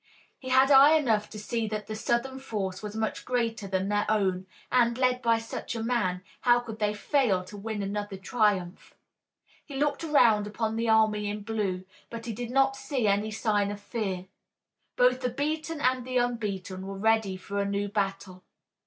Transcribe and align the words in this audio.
He 0.39 0.49
had 0.49 0.71
eye 0.71 0.93
enough 0.97 1.29
to 1.29 1.37
see 1.37 1.67
that 1.67 1.85
the 1.85 1.95
Southern 1.95 2.39
force 2.39 2.81
was 2.81 2.95
much 2.95 3.23
greater 3.23 3.67
than 3.67 3.87
their 3.87 4.07
own, 4.09 4.47
and, 4.71 4.97
led 4.97 5.21
by 5.21 5.37
such 5.37 5.75
a 5.75 5.83
man, 5.83 6.23
how 6.41 6.59
could 6.61 6.79
they 6.79 6.91
fail 6.95 7.43
to 7.43 7.55
win 7.55 7.83
another 7.83 8.17
triumph? 8.17 8.95
He 9.63 9.75
looked 9.75 10.03
around 10.03 10.47
upon 10.47 10.75
the 10.75 10.89
army 10.89 11.29
in 11.29 11.43
blue, 11.43 11.85
but 12.09 12.25
he 12.25 12.33
did 12.33 12.49
not 12.49 12.75
see 12.75 13.05
any 13.05 13.29
sign 13.29 13.69
of 13.69 13.79
fear. 13.79 14.25
Both 14.95 15.21
the 15.21 15.29
beaten 15.29 15.79
and 15.79 16.03
the 16.03 16.17
unbeaten 16.17 16.87
were 16.87 16.97
ready 16.97 17.37
for 17.37 17.59
a 17.61 17.69
new 17.69 17.87
battle. 17.87 18.43